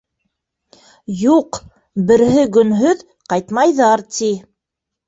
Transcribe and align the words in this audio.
—Юҡ, 1.25 1.61
берһегөнһөҙ 2.09 3.05
ҡайтмайҙар, 3.31 4.09
ти. 4.19 4.37